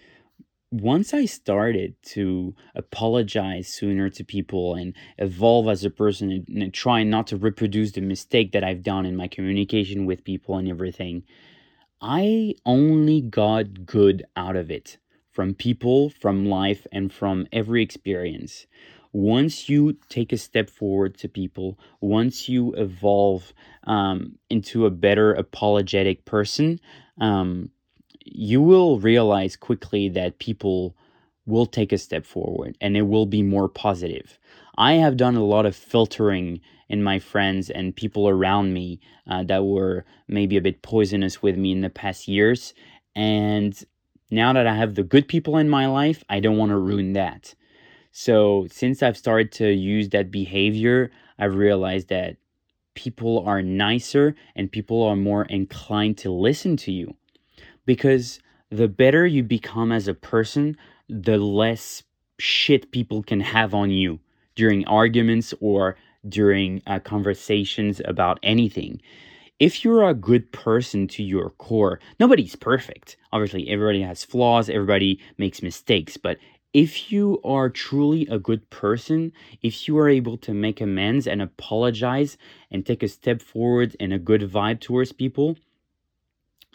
once 0.73 1.13
I 1.13 1.25
started 1.25 1.95
to 2.03 2.55
apologize 2.75 3.69
sooner 3.69 4.09
to 4.11 4.25
people 4.25 4.75
and 4.75 4.95
evolve 5.19 5.69
as 5.69 5.85
a 5.85 5.91
person 5.91 6.31
and, 6.31 6.63
and 6.63 6.75
try 6.75 7.03
not 7.03 7.27
to 7.29 7.37
reproduce 7.37 7.93
the 7.93 8.01
mistake 8.01 8.53
that 8.53 8.65
I've 8.65 8.83
done 8.83 9.07
in 9.07 9.17
my 9.17 9.29
communication 9.29 10.07
with 10.07 10.25
people 10.25 10.57
and 10.57 10.69
everything, 10.69 11.25
I 12.01 12.55
only 12.65 13.21
got 13.21 13.85
good 13.85 14.25
out 14.37 14.57
of 14.57 14.71
it 14.71 14.99
from 15.41 15.55
people, 15.55 16.11
from 16.11 16.45
life, 16.45 16.87
and 16.93 17.11
from 17.11 17.47
every 17.51 17.83
experience. 17.83 18.67
once 19.13 19.71
you 19.71 19.97
take 20.11 20.35
a 20.35 20.37
step 20.37 20.69
forward 20.69 21.17
to 21.17 21.31
people, 21.31 21.79
once 22.03 22.47
you 22.47 22.75
evolve 22.75 23.55
um, 23.85 24.39
into 24.51 24.85
a 24.85 24.91
better 24.91 25.33
apologetic 25.33 26.27
person, 26.27 26.79
um, 27.23 27.71
you 28.23 28.61
will 28.61 29.01
realize 29.01 29.57
quickly 29.57 30.11
that 30.11 30.39
people 30.39 30.95
will 31.47 31.65
take 31.65 31.91
a 31.91 31.97
step 31.97 32.27
forward 32.27 32.77
and 32.83 32.99
it 32.99 33.07
will 33.09 33.25
be 33.25 33.43
more 33.43 33.67
positive. 33.67 34.39
I 34.77 34.93
have 34.93 35.17
done 35.17 35.37
a 35.37 35.43
lot 35.45 35.65
of 35.65 35.75
filtering 35.75 36.61
in 36.91 37.03
my 37.03 37.19
friends 37.19 37.71
and 37.71 37.97
people 37.97 38.29
around 38.29 38.75
me 38.75 39.01
uh, 39.27 39.43
that 39.45 39.65
were 39.65 40.05
maybe 40.29 40.59
a 40.59 40.61
bit 40.61 40.83
poisonous 40.83 41.41
with 41.41 41.57
me 41.57 41.73
in 41.73 41.81
the 41.81 41.89
past 41.89 42.29
years. 42.29 42.75
And 43.17 43.83
now 44.31 44.53
that 44.53 44.67
I 44.67 44.77
have 44.77 44.95
the 44.95 45.03
good 45.03 45.29
people 45.29 45.57
in 45.57 45.69
my 45.69 45.87
life, 45.87 46.25
I 46.29 46.41
don't 46.41 46.57
want 46.57 46.71
to 46.71 46.79
ruin 46.79 47.13
that. 47.15 47.55
So, 48.13 48.67
since 48.71 49.03
I've 49.03 49.17
started 49.17 49.53
to 49.53 49.71
use 49.71 50.09
that 50.11 50.31
behavior, 50.31 51.11
I've 51.39 51.55
realized 51.55 52.09
that 52.09 52.37
people 52.95 53.45
are 53.47 53.63
nicer 53.63 54.35
and 54.57 54.71
people 54.71 55.03
are 55.03 55.17
more 55.17 55.45
inclined 55.45 56.19
to 56.19 56.31
listen 56.31 56.77
to 56.79 56.93
you. 56.93 57.15
Because 57.87 58.41
the 58.71 58.89
better 58.89 59.27
you 59.27 59.43
become 59.43 59.93
as 59.93 60.09
a 60.09 60.15
person, 60.15 60.77
the 61.09 61.39
less 61.39 62.03
shit 62.39 62.91
people 62.91 63.23
can 63.23 63.41
have 63.41 63.75
on 63.75 63.91
you 63.91 64.21
during 64.55 64.87
arguments 64.87 65.55
or 65.61 65.97
during 66.29 66.83
uh, 66.87 66.99
conversations 66.99 68.01
about 68.05 68.39
anything. 68.43 69.01
If 69.61 69.85
you're 69.85 70.09
a 70.09 70.15
good 70.15 70.53
person 70.53 71.07
to 71.09 71.23
your 71.23 71.51
core, 71.51 72.01
nobody's 72.19 72.57
perfect. 72.57 73.19
Obviously, 73.31 73.69
everybody 73.69 74.01
has 74.01 74.25
flaws, 74.25 74.71
everybody 74.71 75.21
makes 75.37 75.63
mistakes, 75.63 76.17
but 76.17 76.39
if 76.73 77.13
you 77.13 77.43
are 77.45 77.69
truly 77.69 78.27
a 78.29 78.39
good 78.39 78.71
person, 78.71 79.33
if 79.61 79.87
you 79.87 79.99
are 79.99 80.09
able 80.09 80.39
to 80.39 80.55
make 80.55 80.81
amends 80.81 81.27
and 81.27 81.43
apologize 81.43 82.39
and 82.71 82.87
take 82.87 83.03
a 83.03 83.09
step 83.09 83.43
forward 83.43 83.95
and 84.01 84.15
a 84.15 84.19
good 84.19 84.41
vibe 84.41 84.81
towards 84.81 85.13
people, 85.13 85.59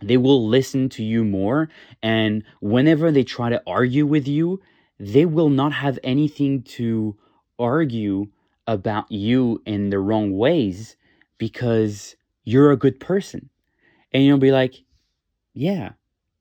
they 0.04 0.18
will 0.18 0.48
listen 0.48 0.88
to 0.90 1.04
you 1.04 1.24
more. 1.24 1.70
And 2.04 2.44
whenever 2.62 3.12
they 3.12 3.24
try 3.24 3.50
to 3.50 3.64
argue 3.66 4.06
with 4.06 4.28
you, 4.28 4.62
they 5.00 5.26
will 5.26 5.50
not 5.50 5.74
have 5.74 5.98
anything 6.04 6.62
to 6.78 7.18
argue 7.58 8.28
about 8.68 9.12
you 9.12 9.64
in 9.66 9.90
the 9.90 10.00
wrong 10.00 10.38
ways 10.38 10.98
because 11.40 12.16
you're 12.46 12.72
a 12.72 12.78
good 12.78 13.00
person. 13.00 13.50
And 14.14 14.24
you'll 14.24 14.38
be 14.38 14.54
like, 14.54 14.76
yeah, 15.54 15.92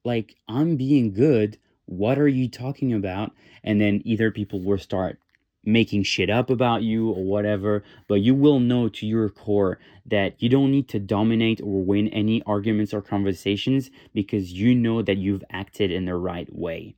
like 0.04 0.37
I'm 0.49 0.76
being 0.76 1.12
good 1.12 1.58
what 1.87 2.18
are 2.18 2.28
you 2.28 2.49
talking 2.49 2.92
about? 2.92 3.32
And 3.62 3.80
then 3.80 4.02
either 4.04 4.30
people 4.30 4.61
will 4.61 4.78
start 4.78 5.18
making 5.66 6.02
shit 6.02 6.28
up 6.28 6.50
about 6.50 6.82
you 6.82 7.11
or 7.11 7.25
whatever, 7.25 7.82
but 8.06 8.16
you 8.16 8.34
will 8.34 8.61
know 8.61 8.88
to 8.88 9.06
your 9.06 9.30
core 9.30 9.78
that 10.04 10.42
you 10.42 10.49
don't 10.49 10.70
need 10.70 10.88
to 10.88 10.99
dominate 10.99 11.61
or 11.62 11.82
win 11.82 12.08
any 12.08 12.42
arguments 12.42 12.92
or 12.92 13.00
conversations 13.00 13.90
because 14.12 14.52
you 14.52 14.75
know 14.75 15.00
that 15.02 15.16
you've 15.16 15.44
acted 15.50 15.90
in 15.90 16.04
the 16.04 16.14
right 16.14 16.54
way. 16.54 16.94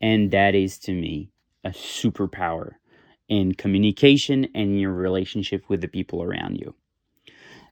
And 0.00 0.32
that 0.32 0.54
is 0.54 0.78
to 0.80 0.92
me 0.92 1.30
a 1.64 1.70
superpower 1.70 2.72
in 3.28 3.54
communication 3.54 4.44
and 4.46 4.70
in 4.70 4.78
your 4.78 4.92
relationship 4.92 5.68
with 5.68 5.80
the 5.80 5.88
people 5.88 6.22
around 6.22 6.56
you. 6.56 6.74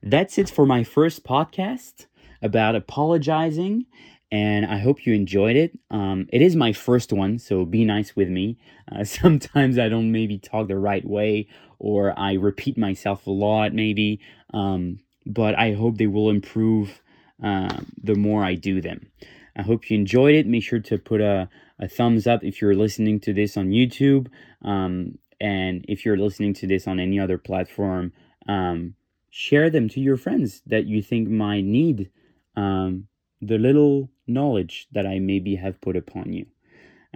That's 0.06 0.36
it 0.36 0.50
for 0.50 0.66
my 0.66 0.84
first 0.84 1.24
podcast 1.24 2.04
about 2.42 2.76
apologizing 2.76 3.86
and 4.30 4.66
I 4.66 4.76
hope 4.78 5.06
you 5.06 5.14
enjoyed 5.14 5.56
it. 5.56 5.78
Um, 5.90 6.28
it 6.30 6.42
is 6.42 6.54
my 6.54 6.74
first 6.74 7.10
one, 7.10 7.38
so 7.38 7.64
be 7.64 7.86
nice 7.86 8.14
with 8.14 8.28
me. 8.28 8.58
Uh, 8.90 9.04
sometimes 9.04 9.78
I 9.78 9.88
don't 9.88 10.12
maybe 10.12 10.36
talk 10.36 10.68
the 10.68 10.76
right 10.76 11.06
way, 11.06 11.48
or 11.78 12.18
I 12.18 12.34
repeat 12.34 12.76
myself 12.76 13.26
a 13.26 13.30
lot, 13.30 13.72
maybe. 13.72 14.20
Um, 14.52 14.98
but 15.24 15.58
I 15.58 15.72
hope 15.72 15.96
they 15.96 16.06
will 16.06 16.28
improve 16.28 17.00
uh, 17.42 17.78
the 18.02 18.14
more 18.14 18.44
I 18.44 18.56
do 18.56 18.82
them. 18.82 19.10
I 19.56 19.62
hope 19.62 19.88
you 19.88 19.96
enjoyed 19.96 20.34
it. 20.34 20.46
Make 20.46 20.64
sure 20.64 20.80
to 20.80 20.98
put 20.98 21.22
a, 21.22 21.48
a 21.78 21.88
thumbs 21.88 22.26
up 22.26 22.44
if 22.44 22.60
you're 22.60 22.74
listening 22.74 23.20
to 23.20 23.32
this 23.32 23.56
on 23.56 23.70
YouTube. 23.70 24.26
Um, 24.60 25.16
and 25.40 25.82
if 25.88 26.04
you're 26.04 26.18
listening 26.18 26.52
to 26.54 26.66
this 26.66 26.86
on 26.86 27.00
any 27.00 27.18
other 27.18 27.38
platform, 27.38 28.12
um, 28.48 28.96
share 29.36 29.68
them 29.68 29.88
to 29.88 29.98
your 29.98 30.16
friends 30.16 30.62
that 30.64 30.86
you 30.86 31.02
think 31.02 31.28
might 31.28 31.64
need 31.64 32.08
um, 32.54 33.08
the 33.42 33.58
little 33.58 34.08
knowledge 34.28 34.86
that 34.92 35.06
I 35.06 35.18
maybe 35.18 35.56
have 35.56 35.80
put 35.80 35.96
upon 35.96 36.32
you. 36.32 36.46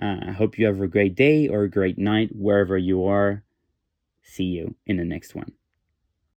Uh, 0.02 0.16
I 0.26 0.32
hope 0.32 0.58
you 0.58 0.66
have 0.66 0.80
a 0.80 0.88
great 0.88 1.14
day 1.14 1.46
or 1.46 1.62
a 1.62 1.70
great 1.70 1.96
night 1.96 2.30
wherever 2.34 2.76
you 2.76 3.06
are. 3.06 3.44
See 4.24 4.46
you 4.46 4.74
in 4.84 4.96
the 4.96 5.04
next 5.04 5.36
one. 5.36 5.52